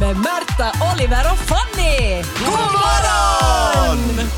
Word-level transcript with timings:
med 0.00 0.16
Märta, 0.16 0.72
Oliver 0.92 1.32
och 1.32 1.38
Fanny! 1.38 2.22
God 2.38 2.72
morgon! 2.72 4.28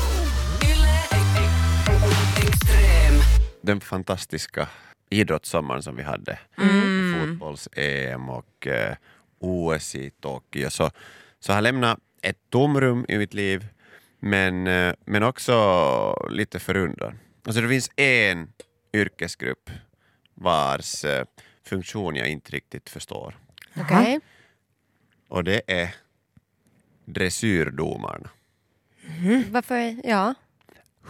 Den 3.61 3.81
fantastiska 3.81 4.67
idrottssommaren 5.09 5.83
som 5.83 5.95
vi 5.95 6.03
hade, 6.03 6.39
fotbolls-EM 6.57 8.29
och 8.29 8.67
eh, 8.67 8.95
OS 9.39 9.95
i 9.95 10.09
Tokyo, 10.09 10.69
så, 10.69 10.91
så 11.39 11.53
har 11.53 11.61
lämnat 11.61 11.99
ett 12.21 12.37
tomrum 12.49 13.05
i 13.07 13.17
mitt 13.17 13.33
liv, 13.33 13.67
men, 14.19 14.67
eh, 14.67 14.93
men 15.05 15.23
också 15.23 16.27
lite 16.29 16.59
förundran. 16.59 17.19
Alltså 17.45 17.61
det 17.61 17.67
finns 17.69 17.91
en 17.95 18.47
yrkesgrupp 18.93 19.69
vars 20.33 21.05
eh, 21.05 21.25
funktion 21.65 22.15
jag 22.15 22.27
inte 22.27 22.51
riktigt 22.51 22.89
förstår. 22.89 23.37
Okej. 23.75 24.19
Och 25.27 25.43
det 25.43 25.61
är 25.67 25.95
dressyrdomarna. 27.05 28.29
Varför? 29.51 29.95
Ja. 30.03 30.33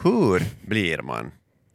Hur 0.04 0.68
blir 0.68 1.02
man 1.02 1.32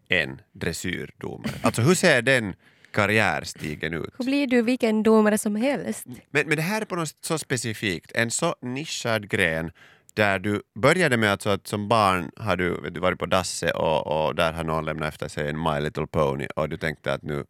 en 0.08 0.40
dressyrdomare? 0.52 1.52
Alltså 1.62 1.82
hur 1.82 1.94
ser 1.94 2.22
den 2.22 2.54
karriärstigen 2.90 3.94
ut? 3.94 4.14
Hur 4.18 4.24
blir 4.24 4.46
du 4.46 4.62
vilken 4.62 5.02
domare 5.02 5.38
som 5.38 5.56
helst? 5.56 6.06
Men, 6.06 6.48
men 6.48 6.56
det 6.56 6.62
här 6.62 6.80
är 6.80 6.84
på 6.84 6.96
något 6.96 7.08
sätt 7.08 7.18
så 7.20 7.38
specifikt, 7.38 8.12
en 8.14 8.30
så 8.30 8.56
nischad 8.62 9.28
gren 9.28 9.70
där 10.14 10.38
du 10.38 10.62
började 10.74 11.16
med 11.16 11.30
alltså 11.30 11.50
att 11.50 11.66
som 11.66 11.88
barn 11.88 12.30
har 12.36 12.56
du, 12.56 12.90
du 12.90 13.00
varit 13.00 13.18
på 13.18 13.26
Dasse 13.26 13.70
och, 13.70 14.26
och 14.26 14.34
där 14.34 14.52
har 14.52 14.64
någon 14.64 14.84
lämnat 14.84 15.08
efter 15.08 15.28
sig 15.28 15.48
en 15.48 15.62
My 15.62 15.80
Little 15.80 16.06
Pony 16.06 16.46
och 16.56 16.68
du 16.68 16.76
tänkte 16.76 17.12
att 17.12 17.22
nu 17.22 17.44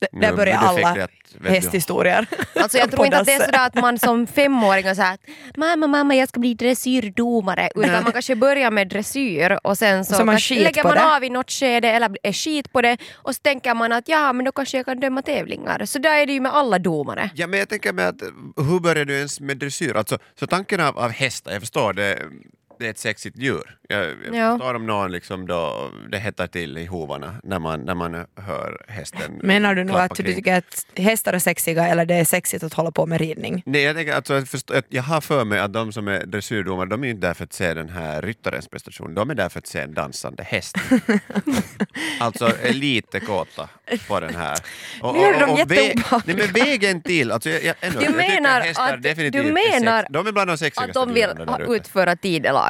D- 0.00 0.06
Nu 0.12 0.20
Där 0.20 0.32
börjar 0.36 0.56
alla 0.58 0.94
du- 1.38 1.48
hästhistorier. 1.48 2.26
Alltså 2.54 2.78
jag 2.78 2.90
tror 2.92 3.04
inte 3.04 3.18
att 3.18 3.26
det 3.26 3.32
är 3.32 3.44
sådär 3.44 3.66
att 3.66 3.74
man 3.74 3.98
som 3.98 4.26
femåring 4.26 4.90
och 4.90 4.96
såhär 4.96 5.14
att 5.14 5.20
mamma, 5.56 5.86
mamma 5.86 6.14
jag 6.14 6.28
ska 6.28 6.40
bli 6.40 6.54
dressyrdomare. 6.54 7.70
Utan 7.74 8.02
man 8.02 8.12
kanske 8.12 8.36
börjar 8.36 8.70
med 8.70 8.88
dressyr 8.88 9.58
och 9.64 9.78
sen 9.78 10.04
så, 10.04 10.14
Så 10.14 10.24
man 10.24 10.38
lägger 10.50 10.84
man 10.84 10.94
det. 10.94 11.16
av 11.16 11.24
i 11.24 11.30
något 11.30 11.50
skede 11.50 11.88
eller 11.90 12.16
är 12.22 12.32
skit 12.32 12.72
på 12.72 12.82
det 12.82 12.96
och 13.14 13.34
så 13.34 13.40
tänker 13.42 13.74
man 13.74 13.92
att 13.92 14.08
ja 14.08 14.32
men 14.32 14.44
då 14.44 14.52
kanske 14.52 14.76
jag 14.76 14.86
kan 14.86 15.00
döma 15.00 15.22
tävlingar. 15.22 15.84
Så 15.84 15.98
där 15.98 16.18
är 16.18 16.26
det 16.26 16.32
ju 16.32 16.40
med 16.40 16.54
alla 16.54 16.78
domare. 16.78 17.30
Ja, 17.34 17.46
men 17.46 17.58
jag 17.58 17.68
tänker 17.68 17.92
mig 17.92 18.04
att 18.06 18.22
hur 18.56 18.80
började 18.80 19.04
du 19.04 19.16
ens 19.18 19.40
med 19.40 19.56
dressyr? 19.58 19.96
Alltså, 19.96 20.18
så 20.40 20.46
tanken 20.46 20.80
av, 20.80 20.98
av 20.98 21.10
hästar, 21.10 21.52
jag 21.52 21.60
förstår 21.60 21.92
det, 21.92 22.18
det 22.78 22.86
är 22.86 22.90
ett 22.90 22.98
sexigt 22.98 23.36
djur. 23.38 23.76
Jag, 23.88 24.04
jag 24.04 24.14
Ja. 24.32 24.52
förstår 24.52 24.74
om 24.74 24.86
någon 24.86 25.12
liksom 25.12 25.46
då, 25.46 25.90
det 26.10 26.18
hettar 26.18 26.46
till 26.46 26.78
i 26.78 26.86
hovarna 26.86 27.34
när 27.44 27.58
man, 27.58 27.80
när 27.80 27.94
man 27.94 28.14
hör 28.40 28.84
hästen 28.88 29.40
Menar 29.42 29.74
du 29.74 29.84
nu 29.84 29.92
att 29.92 30.14
du 30.16 30.22
kring. 30.22 30.34
tycker 30.34 30.54
att 30.58 30.86
hästar 30.96 31.32
är 31.32 31.38
sexiga 31.38 31.88
eller 31.88 32.04
det 32.06 32.14
är 32.14 32.24
sexigt 32.24 32.64
att 32.64 32.74
hålla 32.74 32.90
på 32.90 33.06
med 33.06 33.20
ridning? 33.20 33.62
Nej, 33.66 33.82
jag, 33.82 33.96
tänker, 33.96 34.12
alltså, 34.14 34.34
jag, 34.34 34.48
förstår, 34.48 34.82
jag 34.88 35.02
har 35.02 35.20
för 35.20 35.44
mig 35.44 35.58
att 35.58 35.72
de 35.72 35.92
som 35.92 36.08
är 36.08 36.26
dressyrdomare, 36.26 36.88
de 36.88 37.04
är 37.04 37.08
inte 37.08 37.26
där 37.26 37.34
för 37.34 37.44
att 37.44 37.52
se 37.52 37.74
den 37.74 37.88
här 37.88 38.22
ryttarens 38.22 38.68
prestation, 38.68 39.14
de 39.14 39.30
är 39.30 39.34
där 39.34 39.48
för 39.48 39.58
att 39.58 39.66
se 39.66 39.80
en 39.80 39.94
dansande 39.94 40.42
häst. 40.42 40.76
alltså 42.20 42.44
är 42.62 42.72
lite 42.72 43.20
kåta 43.20 43.68
på 44.08 44.20
den 44.20 44.34
här. 44.34 44.58
Och, 45.02 45.14
Nu 45.14 45.20
gör 45.20 45.46
de 45.46 45.56
jätteobehagliga. 45.56 46.36
Nej 46.38 46.46
men 46.54 46.64
vägen 46.64 47.02
till, 47.02 47.32
alltså 47.32 47.50
jag, 47.50 47.64
jag, 47.64 47.74
ändå, 47.80 47.98
Du 47.98 48.04
jag 48.04 48.16
menar 48.16 48.60
hästar 48.60 48.94
att- 48.94 49.02
definitivt 49.02 49.42
du 49.42 49.48
är 49.48 49.52
menar 49.80 50.00
sex, 50.02 50.08
de 50.12 50.26
är 50.26 50.32
bland 50.32 50.50
de 50.50 50.58
sexigaste 50.58 51.00
Att 51.00 51.08
de 51.08 51.14
vill 51.14 51.76
utföra 51.76 52.16
tidelag. 52.16 52.65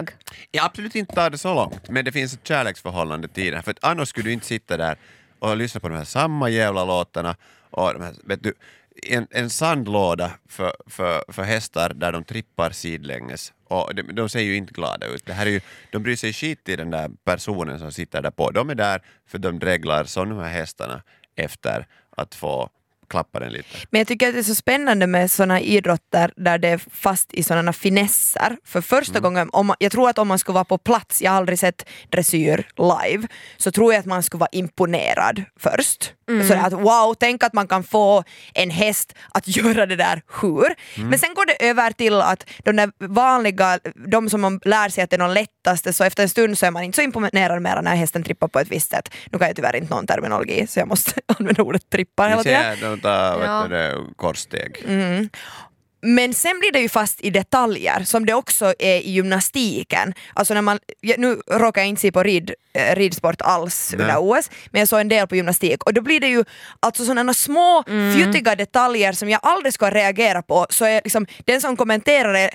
Jag 0.51 0.65
absolut 0.65 0.95
inte 0.95 1.15
tar 1.15 1.31
det 1.31 1.39
så 1.39 1.55
långt, 1.55 1.89
men 1.89 2.05
det 2.05 2.13
finns 2.13 2.35
ett 2.35 2.49
kärleksförhållande 2.49 3.29
till 3.29 3.51
det 3.51 3.57
här. 3.57 3.63
För 3.63 3.71
att 3.71 3.85
annars 3.85 4.09
skulle 4.09 4.29
du 4.29 4.33
inte 4.33 4.47
sitta 4.47 4.77
där 4.77 4.97
och 5.39 5.57
lyssna 5.57 5.81
på 5.81 5.89
de 5.89 5.95
här 5.95 6.05
samma 6.05 6.49
jävla 6.49 6.85
låtarna. 6.85 7.37
Och 7.71 7.93
de 7.93 8.03
här, 8.03 8.15
vet 8.25 8.43
du, 8.43 8.55
en, 9.03 9.27
en 9.31 9.51
sandlåda 9.51 10.31
för, 10.49 10.73
för, 10.87 11.25
för 11.29 11.43
hästar 11.43 11.93
där 11.95 12.13
de 12.13 12.25
trippar 12.25 12.71
sidlänges. 12.71 13.53
Och 13.69 13.95
de, 13.95 14.03
de 14.03 14.29
ser 14.29 14.41
ju 14.41 14.57
inte 14.57 14.73
glada 14.73 15.07
ut. 15.07 15.27
Det 15.27 15.33
här 15.33 15.47
är 15.47 15.51
ju, 15.51 15.61
de 15.93 16.03
bryr 16.03 16.17
sig 16.17 16.33
skit 16.33 16.69
i 16.69 16.77
den 16.77 16.91
där 16.91 17.11
personen 17.25 17.79
som 17.79 17.93
sitter 17.93 18.23
där 18.23 18.31
på. 18.31 18.51
De 18.51 18.71
är 18.71 18.75
där 18.75 19.03
för 19.27 19.39
de 19.39 19.59
dreglar 19.59 20.05
som 20.05 20.29
de 20.29 20.39
här 20.39 20.51
hästarna 20.51 21.03
efter 21.37 21.87
att 22.17 22.35
få 22.35 22.71
klappa 23.09 23.41
den 23.41 23.53
lite. 23.53 23.69
Men 23.91 23.99
jag 23.99 24.09
tycker 24.09 24.29
att 24.29 24.35
det 24.35 24.41
är 24.41 24.43
så 24.43 24.55
spännande 24.55 25.07
med 25.07 25.31
sådana 25.31 25.61
idrotter 25.61 26.33
där 26.37 26.59
det 26.59 26.69
är 26.69 26.81
fast 26.93 27.35
i 27.35 27.43
sådana 27.43 27.73
finesser. 27.73 28.57
För 28.65 28.81
första 28.81 29.21
gången, 29.21 29.49
om 29.53 29.75
jag 29.79 29.93
tror 29.93 30.09
att 30.11 30.19
om 30.19 30.29
man 30.29 30.39
skulle 30.39 30.55
vara 30.55 30.65
på 30.65 30.79
plats, 30.79 31.23
jag 31.23 31.31
har 31.31 31.37
aldrig 31.37 31.59
sett 31.59 31.89
dressyr 32.11 32.69
live, 32.79 33.29
så 33.57 33.71
tror 33.71 33.93
jag 33.93 34.01
att 34.01 34.07
man 34.07 34.23
skulle 34.23 34.41
vara 34.41 34.51
imponerad 34.53 35.45
först. 35.61 36.13
Sådär 36.49 36.67
att 36.67 36.73
wow, 36.73 37.15
tänk 37.21 37.43
att 37.45 37.53
man 37.53 37.69
kan 37.69 37.85
få 37.85 38.25
en 38.55 38.71
häst 38.71 39.15
att 39.29 39.49
göra 39.57 39.87
det 39.87 39.97
där 39.97 40.23
hur. 40.41 40.75
Men 41.11 41.19
sen 41.19 41.35
går 41.35 41.47
det 41.47 41.69
över 41.69 41.91
till 41.91 42.21
att 42.21 42.47
de 42.65 42.77
där 42.77 42.91
vanliga, 42.99 43.79
de 44.11 44.31
som 44.31 44.41
man 44.41 44.61
lär 44.65 44.89
sig 44.89 45.05
att 45.05 45.11
det 45.11 45.17
är 45.17 45.19
de 45.19 45.31
lättaste, 45.31 45.93
så 45.93 46.05
efter 46.05 46.23
en 46.23 46.29
stund 46.29 46.59
så 46.59 46.67
är 46.67 46.71
man 46.71 46.83
inte 46.83 46.97
så 46.97 47.03
imponerad 47.03 47.63
mer 47.63 47.83
när 47.83 47.95
hästen 47.97 48.23
trippar 48.23 48.49
på 48.49 48.59
ett 48.61 48.69
visst 48.69 48.91
sätt. 48.91 49.09
Nu 49.33 49.39
kan 49.39 49.47
jag 49.49 49.57
tyvärr 49.57 49.77
inte 49.77 49.95
någon 49.95 50.07
terminologi 50.07 50.67
så 50.67 50.79
jag 50.79 50.89
måste 50.89 51.13
använda 51.39 51.63
ordet 51.63 51.91
trippar 51.91 52.29
hela 52.29 52.43
tiden. 52.43 52.96
De 53.03 53.09
tar 53.09 53.45
Ja. 53.45 53.67
det, 53.69 53.97
korssteg. 54.17 54.85
Men 56.03 56.35
sen 56.35 56.59
blir 56.61 56.73
det 56.73 56.81
ju 56.81 56.89
fast 56.89 57.21
i 57.21 57.31
detaljer 57.31 58.05
som 58.05 58.27
det 58.27 58.35
också 58.35 58.75
är 58.79 58.97
i 58.97 59.11
gymnastiken. 59.11 60.15
Alltså 60.35 60.55
när 60.55 60.63
man, 60.63 60.79
nu 61.17 61.41
råkar 61.51 61.81
jag 61.81 61.89
inte 61.89 62.01
se 62.03 62.13
på 62.13 62.23
rid, 62.23 62.51
eh, 62.75 62.97
ridsport 62.97 63.41
alls 63.43 63.95
Nej. 63.99 64.03
under 64.03 64.17
OS, 64.19 64.51
men 64.71 64.79
jag 64.79 64.89
såg 64.89 65.01
en 65.01 65.09
del 65.09 65.27
på 65.27 65.37
gymnastik 65.37 65.83
och 65.85 65.95
då 65.95 66.01
blir 66.01 66.21
det 66.21 66.29
ju 66.29 66.45
alltså 66.81 67.05
sådana 67.05 67.35
små 67.35 67.85
fjuttiga 68.17 68.55
detaljer 68.55 69.13
som 69.13 69.29
jag 69.29 69.41
aldrig 69.43 69.75
ska 69.75 69.91
reagera 69.91 70.43
på. 70.43 70.67
Så 70.71 70.85
är 70.85 71.01
liksom, 71.05 71.27
den 71.45 71.61
som 71.61 71.77
kommenterar 71.77 72.33
det 72.33 72.51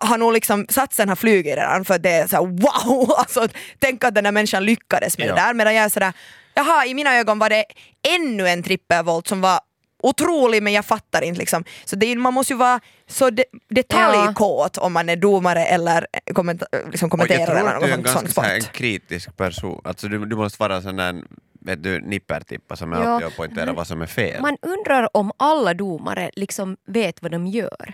har 0.00 0.18
nog 0.18 0.32
liksom 0.32 0.66
satsen 0.68 1.08
har 1.08 1.16
flugit 1.16 1.56
redan 1.56 1.84
för 1.84 1.94
att 1.94 2.02
det 2.02 2.10
är 2.10 2.26
så 2.26 2.36
här, 2.36 2.42
wow, 2.44 3.10
alltså 3.18 3.48
tänk 3.78 4.04
att 4.04 4.14
den 4.14 4.24
här 4.24 4.32
människan 4.32 4.64
lyckades 4.64 5.18
med 5.18 5.26
Ja. 5.26 5.34
det 5.34 5.40
där 5.40 5.54
medan 5.54 5.74
jag 5.74 5.84
är 5.84 5.88
sådär, 5.88 6.12
jaha 6.54 6.86
i 6.86 6.94
mina 6.94 7.14
ögon 7.18 7.38
var 7.38 7.50
det 7.50 7.64
ännu 8.08 8.48
en 8.48 8.62
trippelvolt 8.62 9.28
som 9.28 9.40
var 9.40 9.60
otrolig 10.02 10.62
men 10.62 10.72
jag 10.72 10.84
fattar 10.84 11.22
inte 11.22 11.38
liksom. 11.38 11.64
Så 11.84 11.96
det 11.96 12.06
är, 12.06 12.16
man 12.16 12.34
måste 12.34 12.52
ju 12.52 12.56
vara 12.56 12.80
så 13.06 13.30
de, 13.30 13.44
detaljkåt 13.68 14.78
om 14.78 14.92
man 14.92 15.08
är 15.08 15.16
domare 15.16 15.64
eller 15.66 16.06
kommenta, 16.34 16.66
liksom 16.92 17.06
Och 17.06 17.10
kommenterar 17.10 17.38
jag 17.38 17.46
tror 17.46 17.80
du 17.80 17.92
är 17.92 17.96
en 17.96 18.02
ganska 18.02 18.28
så 18.28 18.40
här, 18.40 18.54
en 18.54 18.60
kritisk 18.62 19.36
person. 19.36 19.80
Alltså 19.84 20.08
du, 20.08 20.26
du 20.26 20.36
måste 20.36 20.62
vara 20.62 20.82
sån 20.82 20.96
där 20.96 21.22
vet 21.60 21.82
du, 21.82 22.00
nippertippa 22.00 22.76
som 22.76 22.92
är 22.92 23.02
Ja. 23.02 23.08
alltid 23.08 23.26
och 23.26 23.36
poängterar 23.36 23.72
vad 23.72 23.86
som 23.86 24.02
är 24.02 24.06
fel. 24.06 24.40
Man 24.42 24.56
undrar 24.62 25.16
om 25.16 25.32
alla 25.36 25.74
domare 25.74 26.30
liksom 26.36 26.76
vet 26.86 27.22
vad 27.22 27.30
de 27.30 27.46
gör. 27.46 27.92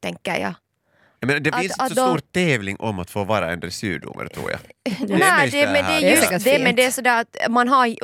Tänker 0.00 0.38
jag. 0.38 0.54
Jag 1.26 1.34
menar, 1.34 1.40
det 1.40 1.50
att- 1.54 1.60
finns 1.60 1.72
inte 1.82 1.94
så 1.94 2.00
de- 2.06 2.18
stor 2.18 2.20
tävling 2.32 2.76
om 2.78 2.98
att 2.98 3.10
få 3.10 3.24
vara 3.24 3.52
en 3.52 3.60
dressyrdomare 3.60 4.28
tror 4.28 4.50
jag. 4.50 4.60
är 4.84 5.18
Nej, 5.18 5.50
det, 5.50 5.60
det 5.66 5.72
men 5.72 5.84
det 5.84 5.90
är 5.92 6.00
Det 6.00 6.06
är 6.06 6.10
just 6.10 6.22
säkert 6.28 6.44
det, 6.44 6.58
men 6.58 6.76
det 6.76 6.84
är 6.84 6.90
sådär 6.90 7.20
att 7.20 7.36
man 7.50 7.68
har, 7.68 7.86
i 7.86 7.98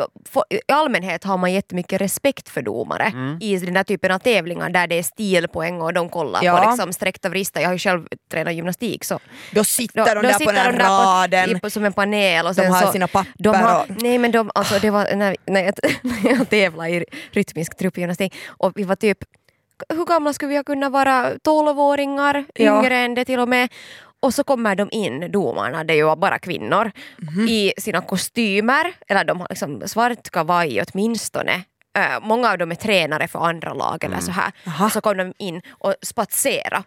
allmänhet 0.73 1.25
har 1.25 1.37
man 1.39 1.53
jättemycket 1.53 2.01
respekt 2.01 2.49
för 2.49 2.63
domare 2.63 3.05
Mm. 3.05 3.39
i 3.41 3.57
den 3.59 3.75
där 3.75 3.85
typen 3.85 4.11
av 4.11 4.19
tävlingar 4.19 4.71
där 4.71 4.87
det 4.87 4.99
är 4.99 5.03
stilpoäng 5.03 5.81
och 5.83 5.93
de 5.95 6.09
kollar 6.09 6.41
Ja. 6.45 6.57
på 6.59 6.71
liksom 6.71 6.93
sträckta 6.93 7.29
vrister. 7.29 7.61
Jag 7.61 7.69
har 7.69 7.73
ju 7.73 7.79
själv 7.79 8.07
tränat 8.31 8.55
gymnastik 8.55 9.05
så 9.05 9.19
Då 9.51 9.65
sitter 9.65 9.99
de 10.05 10.15
då 10.15 10.23
där 10.23 10.33
på 10.33 10.39
sitter 10.39 10.55
den 10.55 10.79
de 10.79 10.85
raden. 10.85 11.53
på, 11.55 11.59
på, 11.61 11.71
som 11.71 11.85
en 11.85 11.93
panel 11.93 12.47
och 12.47 12.55
De 12.55 12.67
har 12.67 12.83
så, 12.87 12.93
sina 12.93 13.09
papper 13.09 13.33
de 13.39 13.49
har, 13.57 13.81
och- 13.81 13.87
Nej 14.03 14.19
men 14.19 14.31
de, 14.31 14.51
alltså 14.55 14.79
det 14.79 14.91
var 14.91 15.17
när, 15.17 15.37
när, 15.47 15.65
jag, 15.65 15.75
när 16.03 16.31
jag 16.39 16.51
tävlade 16.51 16.91
i 16.91 17.05
rytmisk 17.33 17.77
truppgymnastik 17.79 18.35
och 18.47 18.73
vi 18.77 18.85
var 18.85 18.97
typ 18.97 19.19
hur 19.89 20.05
gamla 20.05 20.33
skulle 20.33 20.49
vi 20.49 20.57
ha 20.57 20.65
kunnat 20.65 20.93
vara? 20.93 21.31
12-åringar, 21.45 22.45
Ja. 22.55 22.79
yngre 22.79 22.97
än 22.97 23.15
det 23.15 23.25
till 23.25 23.39
och 23.41 23.49
med. 23.49 23.69
Och 24.21 24.35
så 24.35 24.45
kommer 24.45 24.75
de 24.77 24.89
in, 24.93 25.33
domarna, 25.33 25.85
det 25.85 25.93
är 25.93 25.97
ju 25.97 26.17
bara 26.17 26.39
kvinnor, 26.39 26.91
Mhm. 27.19 27.49
i 27.49 27.73
sina 27.79 28.01
kostymer, 28.01 28.93
eller 29.09 29.25
de 29.25 29.41
har 29.41 29.47
liksom 29.51 29.83
svart 29.89 30.31
kavaj 30.31 30.83
åtminstone. 30.83 31.55
Uh, 31.99 32.27
många 32.27 32.51
av 32.51 32.59
dem 32.59 32.71
är 32.71 32.75
tränare 32.75 33.29
för 33.29 33.39
andra 33.39 33.73
lag 33.75 34.05
eller 34.05 34.21
så 34.21 34.31
här. 34.31 34.53
Mm. 34.65 34.75
Aha. 34.75 34.85
Och 34.85 34.93
så 34.93 35.01
kom 35.01 35.17
de 35.17 35.33
in 35.39 35.63
och 35.71 35.95
spatsera. 36.03 36.83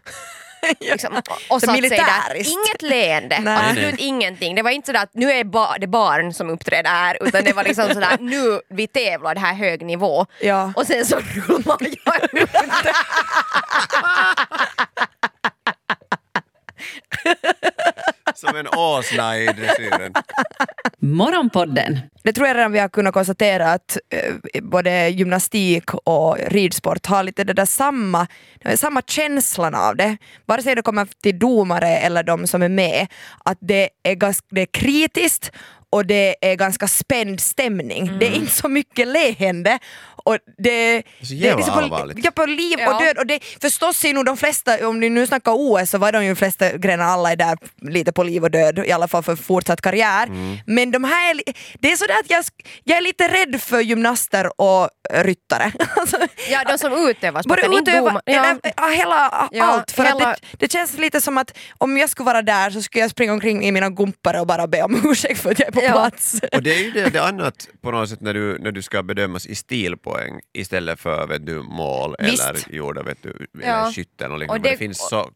liksom, 0.80 1.22
och- 1.50 1.62
satt 1.62 1.62
sig 1.62 1.68
där. 1.68 1.82
militäriskt. 1.82 2.54
Inget 2.54 2.82
leende, 2.82 3.40
Nej. 3.40 3.58
absolut 3.70 4.00
ingenting. 4.00 4.56
Det 4.56 4.62
var 4.62 4.72
inte 4.72 4.86
sådär 4.86 5.04
att 5.04 5.14
nu 5.14 5.32
är 5.32 5.44
ba- 5.44 5.78
det 5.80 5.88
barn 5.88 6.34
som 6.34 6.50
uppträder 6.50 6.90
här 6.90 7.18
utan 7.22 7.44
det 7.44 7.54
var 7.54 7.64
liksom 7.64 7.88
sådär 7.94 8.18
nu 8.20 8.60
vi 8.70 8.88
tävlar 8.88 9.34
det 9.36 9.42
här 9.42 9.54
hög 9.54 9.86
nivå. 9.86 10.26
Ja. 10.42 10.74
Och 10.76 10.88
sen 10.88 11.06
så 11.06 11.16
rullar 11.16 11.78
jag 12.06 12.42
ut. 12.42 12.50
Som 18.36 18.56
en 18.56 18.68
åsna 18.68 19.38
i 19.38 19.46
dressyren. 19.46 20.14
Morgonpodden 21.06 22.00
Det 22.24 22.34
tror 22.34 22.48
jag 22.48 22.58
redan 22.58 22.72
vi 22.72 22.80
har 22.80 22.90
kunnat 22.90 23.14
konstatera 23.14 23.72
att 23.72 23.98
eh, 24.10 24.64
både 24.64 25.10
gymnastik 25.10 25.94
och 25.94 26.38
ridsport 26.48 27.06
har 27.06 27.24
lite 27.24 27.44
det 27.44 27.54
där 27.54 27.66
samma, 27.66 28.28
samma 28.76 29.02
känslan 29.02 29.76
av 29.76 29.96
det. 29.96 30.18
Vare 30.46 30.62
sig 30.62 30.76
det 30.76 30.82
kommer 30.82 31.08
till 31.24 31.40
domare 31.40 31.88
eller 31.88 32.24
de 32.24 32.48
som 32.48 32.62
är 32.62 32.70
med, 32.70 33.08
att 33.46 33.58
det 33.62 33.90
är, 34.04 34.16
ganska, 34.16 34.48
det 34.50 34.62
är 34.62 34.66
kritiskt 34.66 35.52
och 35.90 36.06
det 36.06 36.36
är 36.42 36.56
ganska 36.56 36.88
spänd 36.88 37.40
stämning. 37.42 38.12
Det 38.20 38.26
är 38.28 38.32
inte 38.36 38.52
så 38.52 38.70
mycket 38.70 39.08
leende 39.08 39.80
och 40.24 40.38
det, 40.58 41.04
så 41.22 41.34
det 41.34 41.50
är 41.50 41.62
så 41.62 41.72
allvarligt. 41.72 42.16
på, 42.16 42.22
ja, 42.28 42.32
på 42.32 42.46
liv 42.46 42.78
Ja. 42.80 42.94
och 42.96 43.02
död. 43.04 43.18
Och 43.18 43.28
det, 43.28 43.40
förstås 43.62 44.06
är 44.06 44.14
nog 44.14 44.26
de 44.26 44.38
flesta, 44.38 44.88
om 44.88 45.00
ni 45.00 45.10
nu 45.10 45.28
snackar 45.28 45.52
OS 45.56 45.90
så 45.90 45.98
var 45.98 46.12
de 46.12 46.26
ju 46.26 46.36
flesta 46.36 46.78
grenar, 46.78 47.06
alla 47.06 47.32
är 47.32 47.36
där 47.36 47.58
lite 47.82 48.12
på 48.12 48.24
liv 48.24 48.44
och 48.44 48.52
död, 48.52 48.80
i 48.86 48.92
alla 48.92 49.08
fall 49.08 49.24
för 49.24 49.36
fortsatt 49.36 49.82
karriär. 49.82 50.28
Mm. 50.28 50.58
Men 50.66 50.92
de 50.92 51.04
här, 51.04 51.42
det 51.80 51.92
är 51.92 51.96
sådär 51.96 52.20
att 52.20 52.30
jag, 52.30 52.44
jag 52.84 52.98
är 52.98 53.02
lite 53.02 53.28
rädd 53.28 53.62
för 53.62 53.80
gymnaster 53.80 54.62
och 54.62 54.90
ryttare. 55.14 55.72
Alltså, 55.96 56.18
Ja, 56.50 56.64
de 56.68 56.78
som 56.78 56.94
utövar 57.10 57.44
Både 57.44 57.62
sporten, 57.62 57.74
inte 57.74 57.92
utöva, 57.92 58.22
ja. 58.26 58.58
hela 58.98 59.50
Ja, 59.52 59.64
allt. 59.66 59.92
För 59.92 60.04
hela- 60.04 60.26
Att 60.32 60.42
det, 60.42 60.58
det 60.66 60.72
känns 60.72 60.98
lite 60.98 61.22
som 61.22 61.38
att 61.38 61.58
om 61.78 61.98
jag 61.98 62.10
skulle 62.10 62.26
vara 62.26 62.42
där 62.42 62.70
så 62.70 62.82
skulle 62.82 63.02
jag 63.04 63.12
springa 63.12 63.34
omkring 63.34 63.66
i 63.66 63.72
mina 63.72 63.90
gumpare 63.90 64.40
och 64.40 64.48
bara 64.48 64.68
be 64.68 64.82
om 64.84 65.02
ursäkt 65.12 65.42
för 65.42 65.52
att 65.52 65.60
jag 65.60 65.68
är 65.68 65.72
på 65.76 65.82
Ja. 65.84 65.92
plats. 65.92 66.42
Och 66.54 66.64
det 66.64 66.74
är 66.76 66.84
ju 66.84 66.92
det, 66.92 67.10
det 67.10 67.24
annat 67.24 67.68
på 67.82 67.92
något 67.92 68.10
sätt 68.10 68.22
när 68.22 68.34
du, 68.34 68.58
när 68.60 68.72
du 68.72 68.82
ska 68.82 69.04
bedömas 69.04 69.46
i 69.46 69.56
stilpoäng 69.56 70.40
istället 70.54 71.00
för 71.00 71.28
vet 71.28 71.46
du, 71.46 71.62
mål 71.62 72.16
Visst. 72.20 72.50
eller 72.50 72.76
gjorda 72.76 73.04
vet 73.04 73.24
du, 73.24 73.30
eller 73.54 73.68
Ja. 73.68 73.92
skytten 73.96 74.28
och 74.32 74.34
Och 74.36 74.40
liknande. 74.40 74.64
Det, 74.70 74.74
det- 74.74 74.78
finns 74.78 75.10
så 75.10 75.32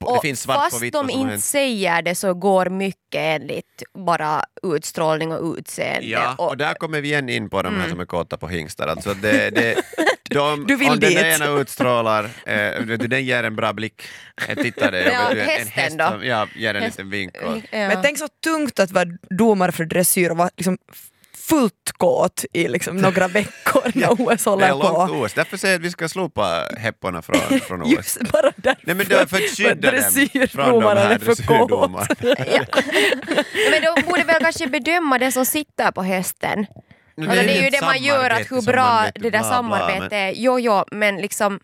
det 0.00 0.06
Och 0.06 0.22
finns 0.22 0.42
svart 0.42 0.56
fast 0.56 0.70
på 0.70 0.78
vitt 0.78 0.92
de 0.92 1.10
inte 1.10 1.30
hänt. 1.30 1.44
säger 1.44 2.02
det 2.02 2.14
så 2.14 2.34
går 2.34 2.66
mycket 2.66 2.96
enligt 3.14 3.82
bara 4.06 4.42
utstrålning 4.62 5.32
och 5.32 5.54
utseende. 5.58 6.06
Ja, 6.08 6.34
och, 6.38 6.48
och 6.48 6.56
där 6.56 6.74
kommer 6.74 7.00
vi 7.00 7.08
igen 7.08 7.28
in 7.28 7.50
på 7.50 7.62
de 7.62 7.80
här 7.80 7.88
som 7.88 8.00
är 8.00 8.06
kåta 8.06 8.36
på 8.36 8.48
hingstar. 8.48 8.86
Alltså 8.88 9.14
det, 9.14 9.50
det, 9.50 9.82
de, 10.30 10.64
Du 10.68 10.76
vill 10.76 10.90
om 10.90 11.00
den 11.00 11.10
dit. 11.10 11.18
ena 11.18 11.46
utstrålar, 11.60 12.24
eh, 12.46 12.82
den 12.86 13.24
ger 13.24 13.44
en 13.44 13.56
bra 13.56 13.72
blick. 13.72 14.02
Jag 14.48 14.58
tittade, 14.58 15.02
Ja, 15.12 15.30
en, 15.30 15.38
en 15.38 15.46
hästen 15.46 15.68
häst 15.72 15.98
då? 15.98 16.08
som 16.10 16.24
ja, 16.26 16.46
ger 16.56 16.74
en 16.74 16.82
Häst- 16.82 16.98
liten 16.98 17.10
vink. 17.10 17.34
Och, 17.44 17.56
ja. 17.56 17.62
Men 17.88 18.02
tänk 18.02 18.18
så 18.18 18.28
tungt 18.44 18.80
att 18.80 18.90
vara 18.90 19.08
domare 19.30 19.72
för 19.72 19.84
dressyr 19.84 20.30
och 20.30 20.36
vara 20.36 20.50
liksom 20.56 20.78
fullt 21.48 21.92
kåt 21.96 22.44
i 22.52 22.68
liksom 22.68 22.96
några 22.96 23.28
veckor 23.28 23.82
när 23.94 24.10
OS 24.20 24.44
det 24.44 24.50
håller 24.50 24.66
är 24.66 24.70
långt 24.70 25.10
på. 25.10 25.14
OS, 25.14 25.32
därför 25.34 25.56
säger 25.56 25.74
jag 25.74 25.80
att 25.80 25.86
vi 25.86 25.90
ska 25.90 26.08
slopa 26.08 26.68
hepporna 26.78 27.22
från, 27.22 27.60
från 27.60 27.82
OS. 27.82 27.90
Just 27.90 28.32
bara 28.32 28.52
därför. 28.56 28.82
Nej 28.86 28.96
men 28.96 29.06
det 29.08 29.14
är 29.14 29.26
för 29.26 29.36
att 29.36 29.42
skydda 29.42 29.90
dem 29.90 30.48
från 30.48 30.80
de 30.80 30.82
här 30.84 31.10
är 31.10 31.18
dressyrdomarna. 31.18 32.06
Men 33.70 33.82
de 33.82 34.02
borde 34.06 34.24
väl 34.24 34.40
kanske 34.40 34.66
bedöma 34.66 35.18
den 35.18 35.32
som 35.32 35.46
sitter 35.46 35.90
på 35.90 36.02
hästen. 36.02 36.66
Alltså, 37.18 37.34
det 37.34 37.58
är 37.58 37.60
ju 37.60 37.66
ett 37.66 37.72
det 37.72 37.86
man 37.86 38.02
gör, 38.02 38.30
att 38.30 38.52
hur 38.52 38.60
som 38.60 38.72
bra 38.72 39.02
vet, 39.02 39.14
det 39.14 39.30
där 39.30 39.30
bla, 39.30 39.42
samarbetet 39.42 40.10
men- 40.10 40.12
är. 40.12 40.32
Jo, 40.36 40.60
jo, 40.60 40.84
men 40.92 41.16
liksom 41.16 41.60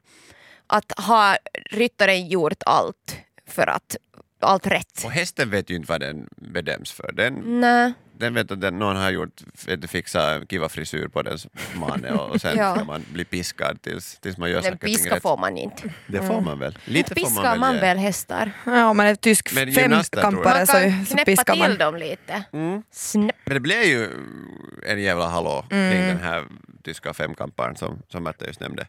att 0.66 0.92
ha 0.98 1.36
ryttaren 1.70 2.28
gjort 2.28 2.62
allt 2.66 3.16
för 3.48 3.66
att 3.66 3.96
allt 4.40 4.66
rätt. 4.66 5.04
Och 5.04 5.10
hästen 5.10 5.50
vet 5.50 5.70
ju 5.70 5.74
inte 5.76 5.88
vad 5.92 6.00
den 6.00 6.28
bedöms 6.36 6.92
för. 6.92 7.12
Den, 7.12 7.60
Nej. 7.60 7.92
Den 8.22 8.34
vet 8.34 8.50
att 8.50 8.60
den, 8.60 8.78
någon 8.78 8.96
har 8.96 9.10
gjort, 9.10 9.40
vet 9.66 9.82
du, 9.82 9.88
fixa 9.88 10.34
en 10.34 10.46
kiva 10.46 10.68
frisyr 10.68 11.08
på 11.08 11.22
dens 11.22 11.46
mane 11.74 12.10
och, 12.12 12.30
och 12.30 12.40
sen 12.40 12.56
Ja. 12.62 12.74
ska 12.74 12.84
man 12.84 13.04
bli 13.12 13.24
piskad 13.24 13.82
tills, 13.82 14.18
tills 14.20 14.36
man 14.38 14.50
gör 14.50 14.62
Men 14.62 14.72
saker 14.72 14.86
piska 14.86 15.20
får 15.20 15.36
man 15.36 15.56
inte. 15.58 15.90
Det 16.06 16.22
får 16.22 16.40
man 16.40 16.58
väl? 16.58 16.78
Lite 16.84 17.08
får 17.08 17.14
Piskar 17.14 17.42
man 17.42 17.60
man 17.60 17.72
väl, 17.74 17.80
väl, 17.80 17.96
ge. 17.98 18.02
hästar? 18.04 18.52
Ja, 18.66 18.86
om 18.88 18.96
man 18.96 19.06
är 19.06 19.14
tysk 19.14 19.48
femkampare 19.48 20.54
Man 20.58 20.66
så, 20.66 20.72
kan 20.72 21.06
så 21.06 21.16
piskar 21.24 21.52
till 21.52 21.62
man. 21.62 21.78
dem 21.78 21.96
lite. 21.96 22.44
Mm. 22.52 22.82
Men 23.14 23.54
det 23.54 23.60
blev 23.60 23.82
ju 23.82 24.08
en 24.86 25.02
jävla 25.02 25.28
hallå 25.28 25.64
kring 25.68 25.78
Mm. 25.80 26.06
den 26.08 26.18
här 26.20 26.44
tyska 26.84 27.14
femkamparen 27.14 27.76
som, 27.76 28.02
som 28.08 28.22
Märta 28.22 28.46
just 28.46 28.60
nämnde. 28.60 28.86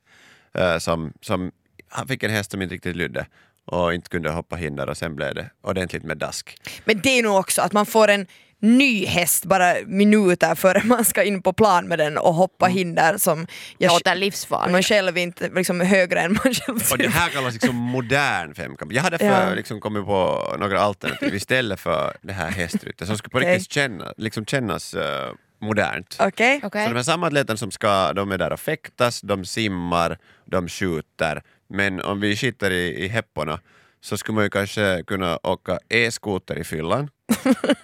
Eh, 0.53 0.77
som, 0.77 1.13
som, 1.21 1.51
han 1.89 2.07
fick 2.07 2.23
en 2.23 2.31
häst 2.31 2.51
som 2.51 2.61
inte 2.61 2.75
riktigt 2.75 2.95
lydde 2.95 3.25
och 3.65 3.93
inte 3.93 4.09
kunde 4.09 4.29
hoppa 4.29 4.55
hinder 4.55 4.89
och 4.89 4.97
sen 4.97 5.15
blev 5.15 5.35
det 5.35 5.49
ordentligt 5.61 6.03
med 6.03 6.17
dask. 6.17 6.57
Men 6.85 7.01
det 7.01 7.09
är 7.19 7.23
nog 7.23 7.35
också 7.39 7.61
att 7.61 7.73
man 7.73 7.85
får 7.85 8.07
en 8.07 8.27
ny 8.63 9.05
häst 9.05 9.45
bara 9.45 9.73
minuter 9.85 10.55
före 10.55 10.81
man 10.85 11.05
ska 11.05 11.23
in 11.23 11.41
på 11.41 11.53
plan 11.53 11.87
med 11.87 11.99
den 11.99 12.17
och 12.17 12.33
hoppa 12.33 12.65
Mm. 12.65 12.77
hinder 12.77 13.17
som 13.17 13.47
jag, 13.77 13.89
Låter 13.91 14.15
livsfarligt. 14.15 14.71
man 14.71 14.83
själv 14.83 15.17
inte 15.17 15.49
liksom 15.49 15.81
högre 15.81 16.19
än 16.19 16.33
man 16.33 16.53
själv 16.53 16.79
Och 16.91 16.97
det 16.97 17.07
här 17.09 17.29
kallas 17.29 17.53
liksom 17.53 17.75
modern 17.95 18.53
femkamp. 18.55 18.91
Jag 18.93 19.03
hade 19.03 19.17
för, 19.17 19.25
Ja. 19.49 19.53
liksom 19.53 19.79
kommit 19.81 20.05
på 20.05 20.55
några 20.59 20.79
alternativ 20.79 21.35
istället 21.35 21.79
för 21.79 22.17
det 22.21 22.33
här 22.33 22.49
hästryttet 22.51 23.07
som 23.07 23.17
skulle 23.17 23.31
på 23.31 23.39
riktigt 23.39 23.71
känna, 23.71 24.13
liksom 24.17 24.45
kännas 24.45 24.93
eh, 24.93 25.31
modernt. 25.61 26.17
Okej? 26.19 26.59
Okej. 26.63 26.83
Så 26.85 26.89
de 26.89 26.95
här 26.95 27.03
samma 27.03 27.27
atleterna 27.27 27.57
som 27.57 27.71
ska, 27.71 28.13
de 28.13 28.31
är 28.31 28.37
där 28.37 28.53
och 28.53 28.59
fäktas, 28.59 29.21
de 29.21 29.45
simmar, 29.45 30.17
de 30.45 30.67
skjuter. 30.69 31.41
Men 31.69 32.01
om 32.01 32.19
vi 32.19 32.35
skiter 32.35 32.71
i, 32.71 33.03
i 33.03 33.07
hepporna 33.07 33.59
så 34.01 34.17
skulle 34.17 34.35
man 34.35 34.43
ju 34.43 34.49
kanske 34.49 35.03
kunna 35.07 35.39
åka 35.43 35.79
e-skoter 35.89 36.55
i 36.59 36.63
fyllan. 36.63 37.09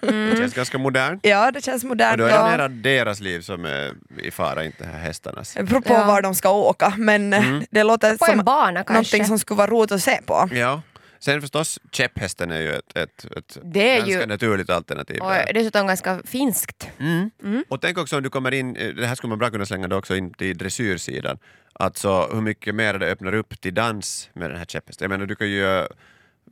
Det 0.00 0.36
känns 0.36 0.54
ganska 0.54 0.78
modernt. 0.78 1.20
Ja, 1.26 1.50
det 1.50 1.64
känns 1.64 1.82
Och 1.84 1.88
modernt. 1.88 2.18
då 2.18 2.24
är 2.24 2.44
det 2.44 2.50
mera 2.56 2.68
deras 2.68 3.20
liv 3.20 3.40
som 3.40 3.64
är 3.64 3.92
i 4.22 4.30
fara, 4.30 4.64
inte 4.64 4.84
här 4.84 4.98
hästarnas. 4.98 5.54
Det 5.54 5.62
beror 5.62 5.80
på 5.80 5.92
Ja. 5.92 6.04
var 6.06 6.22
de 6.22 6.34
ska 6.34 6.50
åka 6.50 6.94
men 6.96 7.32
eh, 7.32 7.48
Mm. 7.48 7.64
det 7.70 7.82
låter 7.82 8.16
På 8.16 8.24
som 8.26 8.44
bana 8.44 8.72
kanske. 8.84 8.92
någonting 8.92 9.24
som 9.24 9.38
skulle 9.38 9.58
vara 9.58 9.70
roligt 9.70 9.92
att 9.92 10.02
se 10.02 10.20
på. 10.26 10.48
Ja. 10.52 10.82
Sen 11.18 11.40
förstås, 11.40 11.78
käpphästen 11.92 12.50
är 12.50 12.60
ju 12.60 12.72
ett, 12.72 12.96
ett, 12.96 13.24
ett 13.36 13.58
Det 13.64 13.90
är 13.90 13.96
ganska 13.98 14.20
ju- 14.20 14.26
naturligt 14.26 14.70
alternativ. 14.70 15.20
Och 15.22 15.30
där. 15.30 15.52
dessutom 15.54 15.86
ganska 15.86 16.20
finskt. 16.24 16.88
Mm. 16.98 17.30
Och 17.68 17.80
tänk 17.80 17.98
också 17.98 18.16
om 18.16 18.22
du 18.22 18.30
kommer 18.30 18.54
in, 18.54 18.76
eh, 18.76 18.88
det 18.88 19.06
här 19.06 19.14
skulle 19.14 19.28
man 19.28 19.38
bra 19.38 19.50
kunna 19.50 19.66
slänga 19.66 19.88
det 19.88 19.96
också 19.96 20.16
in 20.16 20.32
till 20.34 20.58
dressyrsidan, 20.58 21.38
alltså 21.72 22.28
hur 22.32 22.40
mycket 22.40 22.74
mer 22.74 22.94
det 22.98 23.06
öppnar 23.06 23.34
upp 23.34 23.60
till 23.60 23.74
dans 23.74 24.30
med 24.32 24.50
den 24.50 24.58
här 24.58 24.64
käpphästen. 24.64 25.04
Jag 25.04 25.10
menar 25.10 25.26
du 25.26 25.34
kan 25.36 25.50
ju 25.50 25.86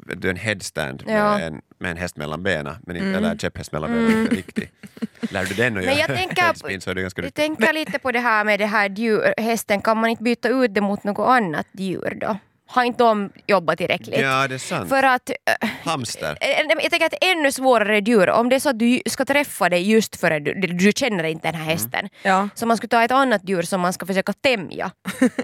du, 0.07 0.31
en 0.31 0.37
headstand 0.37 1.03
Ja. 1.07 1.39
med, 1.39 1.47
en, 1.47 1.61
med 1.79 1.91
en 1.91 1.97
häst 1.97 2.17
mellan 2.17 2.43
benen, 2.43 2.75
men 2.87 2.97
inte, 2.97 3.09
eller 3.19 3.31
en 3.31 3.39
käpphäst 3.39 3.73
mellan 3.73 3.91
benen, 3.93 4.21
inte 4.23 4.35
riktigt. 4.37 4.71
Lär 5.21 5.45
du 5.45 5.55
den 5.55 5.67
att 5.67 5.85
Men 5.85 5.85
göra 5.85 5.95
jag 5.95 6.07
tänker- 6.07 6.43
headspin 6.43 6.81
så 6.81 6.91
är 6.91 6.95
det 6.95 7.03
ganska 7.03 7.23
Jag 7.23 7.35
tänker 7.35 7.73
lite 7.73 7.99
på 7.99 8.13
det 8.13 8.21
här 8.21 8.45
med 8.45 8.61
det 8.61 8.67
här 8.67 8.89
djur, 8.89 9.35
hästen, 9.39 9.81
kan 9.83 9.97
man 9.97 10.11
inte 10.11 10.23
byta 10.23 10.49
ut 10.49 10.75
det 10.75 10.81
mot 10.81 11.05
något 11.05 11.29
annat 11.29 11.67
djur 11.73 12.19
då? 12.21 12.39
Har 12.71 12.85
inte 12.85 13.05
de 13.05 13.33
jobbat 13.47 13.79
tillräckligt? 13.79 14.21
Ja, 14.21 14.49
det 14.49 14.55
är 14.55 14.59
sant. 14.59 14.89
För 14.89 15.03
att 15.03 15.31
äh, 15.31 15.69
Hamster. 15.85 16.39
Eh, 16.41 16.49
Jag 16.83 16.91
tänker 16.91 17.07
att 17.07 17.15
ännu 17.25 17.53
svårare 17.53 17.99
djur, 17.99 18.31
om 18.31 18.49
det 18.49 18.57
är 18.57 18.61
så 18.61 18.69
att 18.69 18.79
du 18.79 19.01
ska 19.07 19.25
träffa 19.25 19.69
dig 19.69 19.91
just 19.91 20.17
före 20.21 20.39
du, 20.41 20.55
du 20.55 20.93
känner 20.97 21.25
inte 21.25 21.49
den 21.49 21.61
här 21.61 21.65
hästen. 21.71 22.09
Ja. 22.23 22.49
Så 22.55 22.67
man 22.67 22.77
skulle 22.77 22.89
ta 22.89 23.03
ett 23.05 23.11
annat 23.11 23.49
djur 23.49 23.63
som 23.63 23.81
man 23.81 23.93
ska 23.93 24.07
försöka 24.07 24.33
tämja. 24.33 24.91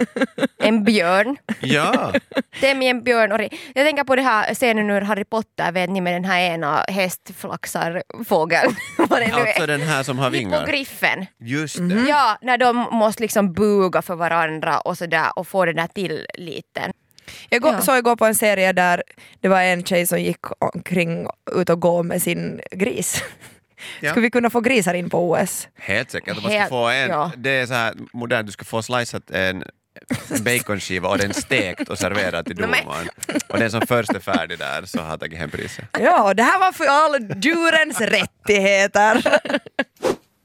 en 0.62 0.84
björn. 0.84 1.36
Ja, 1.60 2.12
Tämja 2.60 2.90
en 2.90 3.02
björn. 3.02 3.32
Och 3.32 3.40
jag 3.74 3.86
tänker 3.86 4.04
på 4.04 4.16
det 4.16 4.22
här 4.22 4.54
scenen 4.54 4.90
ur 4.90 5.00
Harry 5.00 5.24
Potter, 5.24 5.72
vet 5.72 5.90
ni 5.90 6.00
med 6.00 6.12
den 6.14 6.24
här 6.24 6.40
ena 6.40 6.84
hästflaxarfågeln. 6.88 8.76
Alltså 9.34 9.66
den 9.66 9.80
här 9.80 10.02
som 10.02 10.18
har 10.18 10.30
vingar. 10.30 10.58
Hippogriffen. 10.60 11.26
Just 11.40 11.76
det. 11.76 11.82
Mm. 11.82 12.06
Ja, 12.08 12.38
när 12.42 12.58
de 12.58 12.76
måste 12.76 13.22
liksom 13.22 13.52
buga 13.52 14.02
för 14.02 14.14
varandra 14.14 14.78
och 14.80 14.98
sådär 14.98 15.26
och 15.36 15.48
få 15.48 15.64
den 15.64 15.76
där 15.76 15.86
tilliten. 15.86 16.92
Jag 17.48 17.62
går, 17.62 17.72
Ja. 17.72 17.80
såg 17.80 17.98
igår 17.98 18.16
på 18.16 18.24
en 18.26 18.34
serie 18.34 18.72
där 18.72 19.02
det 19.40 19.48
var 19.48 19.60
en 19.62 19.84
tjej 19.84 20.06
som 20.06 20.20
gick 20.20 20.44
omkring 20.58 21.26
ut 21.52 21.70
och 21.70 21.80
gå 21.80 22.02
med 22.02 22.22
sin 22.22 22.60
gris. 22.70 23.22
Ja. 24.00 24.10
Skulle 24.10 24.22
vi 24.22 24.30
kunna 24.30 24.50
få 24.50 24.60
grisar 24.60 24.94
in 24.94 25.10
på 25.10 25.30
OS? 25.30 25.68
Helt 25.78 26.10
säkert. 26.10 26.34
Man 26.34 26.42
ska 26.50 26.58
Helt- 26.58 26.68
få 26.68 26.88
en, 26.88 27.08
ja. 27.10 27.32
Det 27.36 27.50
är 27.50 27.66
så 27.66 27.74
här 27.74 27.94
modernt, 28.12 28.46
du 28.46 28.52
ska 28.52 28.64
få 28.64 28.82
slicat 28.82 29.30
en 29.30 29.64
baconskiva 30.44 31.08
och 31.08 31.18
den 31.18 31.34
stekt 31.34 31.88
och 31.88 31.98
serverad 31.98 32.46
till 32.46 32.56
domaren. 32.56 33.08
Och 33.48 33.58
den 33.58 33.70
som 33.70 33.80
först 33.80 34.12
är 34.14 34.20
färdig 34.20 34.58
där 34.58 34.82
så 34.84 35.00
har 35.00 35.16
tagit 35.18 35.38
hem 35.38 35.50
priset. 35.50 35.84
Ja, 36.00 36.34
det 36.34 36.42
här 36.42 36.58
var 36.60 36.72
för 36.72 36.84
alla 36.86 37.18
djurens 37.42 38.00
rättigheter. 38.00 39.40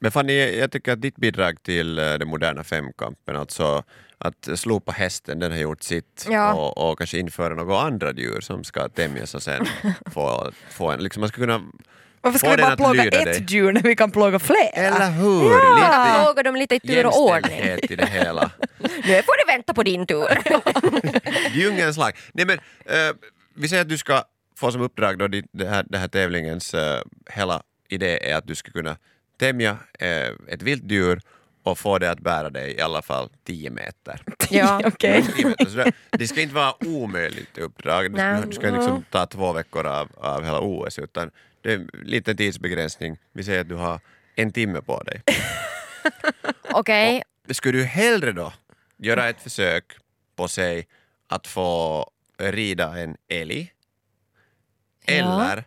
Men 0.02 0.12
Fanny, 0.12 0.58
jag 0.60 0.72
tycker 0.72 0.92
att 0.94 1.02
ditt 1.02 1.16
bidrag 1.16 1.64
till 1.64 2.00
eh, 2.00 2.14
den 2.14 2.28
moderna 2.28 2.64
femkampen, 2.64 3.36
alltså 3.36 3.84
att 4.22 4.50
slopa 4.60 4.92
hästen, 4.92 5.40
den 5.40 5.52
har 5.52 5.60
gjort 5.60 5.84
sitt 5.84 6.28
Ja. 6.30 6.54
och, 6.54 6.92
och 6.92 6.98
kanske 6.98 7.20
införa 7.20 7.56
några 7.56 7.82
andra 7.82 8.12
djur 8.14 8.42
som 8.42 8.64
ska 8.64 8.90
tämjas 8.90 9.36
och 9.36 9.44
sen 9.44 9.66
få, 10.14 10.52
få 10.70 10.92
en, 10.92 11.04
liksom 11.04 11.20
man 11.22 11.30
ska 11.30 11.36
kunna 11.42 11.62
Varför 12.22 12.40
ska 12.40 12.48
få 12.48 12.56
vi 12.56 12.62
den 12.62 12.66
bara 12.66 12.74
att 12.74 12.78
plåga 12.80 13.04
ett 13.04 13.26
dig. 13.26 13.46
djur 13.50 13.72
när 13.74 13.82
vi 13.82 13.96
kan 13.96 14.12
plåga 14.12 14.40
flera? 14.40 14.70
Eller 14.74 15.12
hur? 15.12 15.52
Ja. 15.52 15.76
Lite 16.16 16.24
Fråga 16.26 16.44
dem 16.44 16.56
lite 16.56 16.76
i 16.76 16.80
tur 16.80 17.06
och 17.06 17.22
ordning. 17.26 17.60
i 17.90 17.96
det 17.96 18.06
hela. 18.06 18.52
Nu 18.82 19.22
får 19.24 19.46
du 19.48 19.52
vänta 19.54 19.74
på 19.74 19.84
din 19.84 20.06
tur. 20.08 20.28
Djungelns 21.58 21.98
lag. 21.98 22.12
Nej 22.34 22.46
men, 22.46 22.58
eh, 22.86 23.16
vi 23.56 23.68
säger 23.68 23.82
att 23.82 23.90
du 23.90 23.98
ska 23.98 24.24
få 24.58 24.72
som 24.72 24.82
uppdrag 24.82 25.18
då 25.18 25.28
det, 25.28 25.68
här, 25.68 25.86
det 25.90 25.98
här 25.98 26.08
tävlingens 26.08 26.74
eh, 26.74 27.02
hela 27.30 27.62
idé 27.90 28.32
är 28.32 28.36
att 28.36 28.48
du 28.48 28.56
ska 28.56 28.72
kunna 28.72 28.98
tämja 29.40 29.78
eh, 30.00 30.30
ett 30.48 30.62
vilt 30.62 30.92
djur 30.92 31.22
och 31.72 31.78
få 31.78 31.98
det 31.98 32.12
att 32.12 32.20
bära 32.20 32.50
dig 32.50 32.72
i 32.76 32.82
alla 32.82 33.02
fall 33.02 33.30
10 33.44 33.70
meter. 33.70 34.22
ja. 34.50 34.92
10 35.00 35.12
meter. 35.46 35.66
Så 35.66 35.78
det, 35.78 35.92
det 36.10 36.28
ska 36.28 36.42
inte 36.42 36.56
vara 36.56 36.84
omöjligt 36.86 37.58
uppdrag. 37.58 38.12
Nej. 38.12 38.42
Du, 38.48 38.52
ska 38.52 38.70
liksom 38.70 39.04
ta 39.10 39.26
två 39.26 39.54
veckor 39.54 39.86
av, 39.88 40.10
av 40.18 40.44
hela 40.44 40.60
OS 40.60 41.00
utan 41.00 41.32
det 41.62 41.74
är 41.74 41.76
en 41.76 41.90
liten 42.04 42.38
tidsbegränsning. 42.38 43.18
Vi 43.34 43.44
säger 43.44 43.62
att 43.62 43.70
du 43.70 43.76
har 43.76 44.00
en 44.36 44.52
timme 44.52 44.82
på 44.82 45.04
dig. 45.04 45.22
Okej, 46.74 47.24
Skulle 47.50 47.78
du 47.78 47.84
hellre 47.84 48.32
då 48.32 48.54
göra 48.98 49.30
ett 49.30 49.42
försök 49.42 49.84
på 50.36 50.48
sig 50.48 50.88
att 51.28 51.48
få 51.48 52.10
rida 52.38 52.98
en 52.98 53.18
älg 53.28 53.74
Ja. 55.06 55.14
eller 55.14 55.64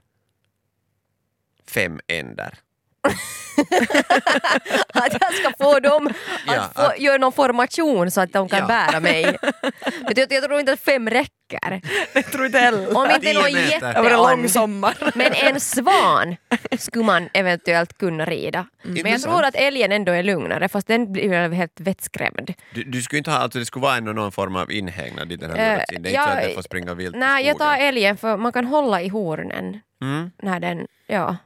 fem 1.67 2.01
änder 2.07 2.59
att 4.95 5.17
jag 5.21 5.35
ska 5.35 5.53
få 5.61 5.81
dem 5.81 6.07
att 6.07 6.15
Ja, 6.47 6.71
få, 6.75 6.83
att- 6.83 6.99
göra 7.01 7.19
någon 7.19 7.33
formation 7.33 8.11
så 8.11 8.21
att 8.21 8.33
de 8.33 8.49
kan 8.49 8.59
Ja. 8.59 8.67
bära 8.67 9.01
mig. 9.01 9.25
Men 9.83 10.13
jag, 10.17 10.33
jag 10.33 10.45
tror 10.45 10.61
inte 10.61 10.73
att 10.73 10.81
fem 10.81 11.11
räcker. 11.11 11.33
Jag 12.15 12.25
tror 12.33 12.47
inte 12.47 12.59
heller. 12.59 12.97
Om 12.97 13.11
inte 13.11 13.33
någon 13.33 13.51
jätteand. 13.53 14.51
sommar. 14.51 14.95
Men 15.15 15.33
en 15.33 15.61
svan 15.61 16.37
skulle 16.79 17.05
man 17.05 17.29
eventuellt 17.35 17.99
kunna 17.99 18.25
rida. 18.25 18.67
Men 18.83 19.07
jag 19.13 19.23
tror 19.23 19.45
att 19.45 19.55
älgen 19.55 19.93
ändå 19.93 20.13
är 20.13 20.23
lugnare 20.23 20.69
fast 20.69 20.87
den 20.87 21.13
blir 21.13 21.29
väl 21.29 21.53
helt 21.53 21.81
vettskrämd. 21.81 22.55
Du, 22.75 22.83
du 22.85 23.03
skulle 23.03 23.19
inte 23.19 23.31
ha, 23.31 23.39
alltså 23.39 23.59
det 23.59 23.65
skulle 23.67 23.83
vara 23.83 23.97
ändå 23.97 24.13
någon 24.13 24.33
form 24.33 24.57
av 24.57 24.73
inhägnad 24.73 25.29
dit 25.29 25.41
den 25.41 25.51
lurats 25.51 25.93
in. 25.93 26.03
Det 26.03 26.09
är 26.09 26.11
inte 26.11 26.11
ja, 26.11 26.25
så 26.27 26.31
att 26.39 26.43
den 26.45 26.55
får 26.55 26.63
springa 26.63 26.95
vilt 26.95 27.17
i 27.17 27.19
Nej, 27.19 27.47
jag 27.47 27.59
tar 27.59 27.77
älgen 27.77 28.17
för 28.17 28.37
man 28.37 28.53
kan 28.53 28.65
hålla 28.65 29.03
i 29.03 29.09
hornen 29.09 29.81
Mm. 30.03 30.31
när 30.43 30.61
den, 30.61 30.87
ja. 31.07 31.37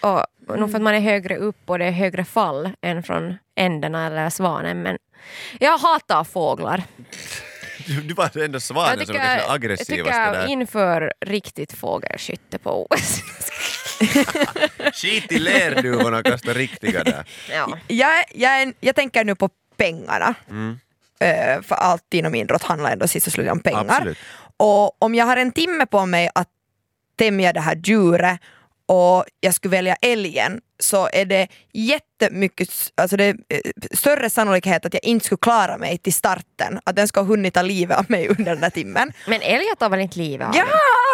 Och, 0.00 0.24
och 0.48 0.58
nog 0.58 0.70
för 0.70 0.78
att 0.78 0.82
man 0.82 0.94
är 0.94 1.00
högre 1.00 1.36
upp 1.36 1.70
och 1.70 1.78
det 1.78 1.84
är 1.84 1.90
högre 1.90 2.24
fall 2.24 2.70
än 2.82 3.02
från 3.02 3.38
ändarna 3.56 4.06
eller 4.06 4.30
svanen 4.30 4.82
men 4.82 4.98
jag 5.58 5.78
hatar 5.78 6.24
fåglar. 6.24 6.82
Du, 7.86 8.00
du 8.00 8.14
var 8.14 8.38
ändå 8.38 8.60
svanen 8.60 9.06
som 9.06 9.16
är 9.16 9.18
kanske 9.18 9.46
jag 9.46 9.54
aggressivaste 9.54 10.32
tycker 10.32 10.46
inför 10.46 11.12
riktigt 11.20 11.72
fågelskytte 11.72 12.58
på 12.58 12.86
OS. 12.90 13.22
Skit 14.92 15.32
i 15.32 15.38
lerduvorna 15.38 16.18
och 16.18 16.24
kasta 16.24 16.52
riktiga 16.52 17.04
där. 17.04 17.24
ja. 17.50 17.78
Jag, 17.88 18.24
jag, 18.34 18.72
jag 18.80 18.96
tänker 18.96 19.24
nu 19.24 19.34
på 19.34 19.48
pengarna. 19.76 20.34
Mm. 20.50 20.80
Eh, 21.20 21.62
för 21.62 21.74
allt 21.74 22.14
inom 22.14 22.34
idrott 22.34 22.62
handlar 22.62 22.92
ändå 22.92 23.08
sist 23.08 23.26
och 23.26 23.32
slutligen 23.32 23.52
om 23.52 23.62
pengar. 23.62 23.86
Absolut. 23.88 24.18
Och 24.56 25.02
om 25.02 25.14
jag 25.14 25.26
har 25.26 25.36
en 25.36 25.52
timme 25.52 25.86
på 25.86 26.06
mig 26.06 26.30
att 26.34 26.48
tämja 27.16 27.52
det 27.52 27.60
här 27.60 27.76
djuret 27.84 28.40
och 28.90 29.24
jag 29.40 29.54
skulle 29.54 29.76
välja 29.76 29.96
älgen 30.02 30.60
så 30.78 31.08
är 31.12 31.24
det 31.24 31.48
jättemycket, 31.72 32.68
alltså 32.94 33.16
det 33.16 33.28
eh, 33.28 33.36
större 33.92 34.30
sannolikhet 34.30 34.86
att 34.86 34.94
jag 34.94 35.04
inte 35.04 35.26
skulle 35.26 35.38
klara 35.42 35.78
mig 35.78 35.98
till 35.98 36.12
starten. 36.14 36.80
Att 36.84 36.96
den 36.96 37.08
ska 37.08 37.20
ha 37.20 37.26
hunnit 37.26 37.54
ta 37.54 37.62
livet 37.62 37.98
av 37.98 38.04
mig 38.08 38.28
under 38.28 38.44
den 38.44 38.60
där 38.60 38.70
timmen. 38.70 39.12
Men 39.26 39.42
älgar 39.42 39.74
tar 39.74 39.88
väl 39.88 40.00
inte 40.00 40.18
livet 40.18 40.48
av 40.48 40.56
Ja? 40.56 40.64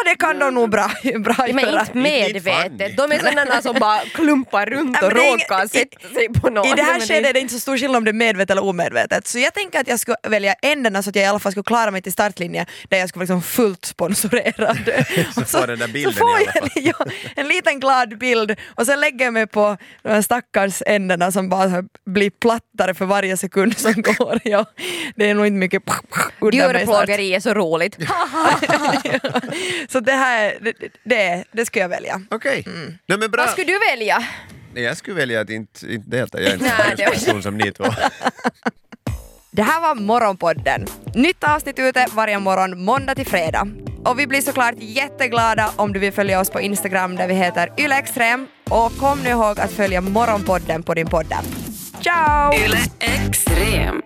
Det 0.04 0.16
kan 0.16 0.38
de 0.38 0.54
nog 0.54 0.70
bra, 0.70 0.90
bra 1.18 1.34
Men 1.38 1.64
göra. 1.64 1.80
inte 1.80 1.98
medvetet. 1.98 2.96
De 2.96 3.12
är 3.12 3.18
sådana 3.18 3.62
som 3.62 3.76
bara 3.80 4.00
klumpar 4.14 4.66
runt 4.66 5.02
och 5.02 5.12
men 5.12 5.16
råkar 5.16 5.66
sätta 5.68 6.08
sig 6.08 6.28
på 6.28 6.50
någon. 6.50 6.66
I 6.66 6.72
det 6.76 6.82
här 6.82 6.98
Men 6.98 7.06
skedet 7.06 7.28
är 7.28 7.32
det 7.32 7.40
inte 7.40 7.54
så 7.54 7.60
stor 7.60 7.76
skillnad 7.76 7.96
om 7.96 8.04
det 8.04 8.10
är 8.10 8.12
medvetet 8.12 8.50
eller 8.50 8.64
omedvetet. 8.64 9.26
Så 9.26 9.38
jag 9.38 9.54
tänker 9.54 9.80
att 9.80 9.88
jag 9.88 10.00
skulle 10.00 10.16
välja 10.22 10.54
ändarna 10.62 11.02
så 11.02 11.10
att 11.10 11.16
jag 11.16 11.22
i 11.24 11.26
alla 11.26 11.38
fall 11.38 11.52
skulle 11.52 11.64
klara 11.64 11.90
mig 11.90 12.02
till 12.02 12.12
startlinjen 12.12 12.66
där 12.88 12.98
jag 12.98 13.08
skulle 13.08 13.26
vara 13.26 13.36
liksom 13.38 13.42
fullt 13.42 13.84
sponsorerad. 13.84 14.90
Så 15.34 15.44
får 15.44 15.66
den 15.66 15.78
där 15.78 15.88
bilden 15.88 16.12
så 16.12 16.18
får 16.18 16.40
i 16.40 16.46
alla 16.46 16.52
jag 16.74 16.76
en, 16.76 16.84
ja, 16.84 17.14
en 17.36 17.48
liten 17.48 17.80
glad 17.80 18.18
bild 18.18 18.56
och 18.74 18.86
sen 18.86 19.00
lägger 19.00 19.24
jag 19.24 19.34
mig 19.34 19.46
på 19.46 19.76
de 20.02 20.08
här 20.08 20.22
stackars 20.22 20.82
ändarna 20.86 21.32
som 21.32 21.48
bara 21.48 21.84
blir 22.06 22.30
plattare 22.30 22.94
för 22.94 23.04
varje 23.04 23.36
sekund 23.36 23.78
som 23.78 24.02
går. 24.02 24.40
Ja, 24.44 24.64
det 25.16 25.30
är 25.30 25.34
nog 25.34 25.46
inte 25.46 25.58
mycket. 25.58 25.82
Djurplågeri 26.52 27.34
är 27.34 27.40
så 27.40 27.54
roligt. 27.54 27.98
Så 29.88 30.00
det 30.00 30.12
här, 30.12 30.58
det, 30.60 30.72
det, 31.04 31.44
det 31.52 31.66
ska 31.66 31.80
jag 31.80 31.88
välja. 31.88 32.20
Okej. 32.30 32.62
Mm. 32.66 32.98
Nej, 33.06 33.18
men 33.18 33.30
bra. 33.30 33.42
Vad 33.42 33.50
skulle 33.50 33.66
du 33.66 33.78
välja? 33.90 34.24
Nej, 34.74 34.84
jag 34.84 34.96
skulle 34.96 35.16
välja 35.16 35.40
att 35.40 35.50
inte, 35.50 35.92
inte 35.92 36.10
delta. 36.10 36.40
Jag 36.40 36.50
är 36.50 36.54
inte 36.54 36.64
Nej, 36.64 36.96
samma 36.96 37.10
person 37.10 37.42
som 37.42 37.58
ni 37.58 37.72
två. 37.72 37.84
Det 39.50 39.62
här 39.62 39.80
var 39.80 39.94
Morgonpodden. 39.94 40.86
Nytt 41.14 41.44
avsnitt 41.44 41.78
ute 41.78 42.06
varje 42.12 42.38
morgon 42.38 42.84
måndag 42.84 43.14
till 43.14 43.26
fredag. 43.26 43.68
Och 44.04 44.18
vi 44.18 44.26
blir 44.26 44.40
såklart 44.40 44.74
jätteglada 44.78 45.70
om 45.76 45.92
du 45.92 46.00
vill 46.00 46.12
följa 46.12 46.40
oss 46.40 46.50
på 46.50 46.60
Instagram 46.60 47.16
där 47.16 47.28
vi 47.28 47.34
heter 47.34 47.72
ylextrem. 47.78 48.46
Och 48.70 48.96
kom 48.98 49.22
nu 49.22 49.30
ihåg 49.30 49.60
att 49.60 49.72
följa 49.72 50.00
Morgonpodden 50.00 50.82
på 50.82 50.94
din 50.94 51.06
podd. 51.06 51.34
Ciao! 52.02 52.54
Yle 52.54 52.78
Extrem. 53.00 54.02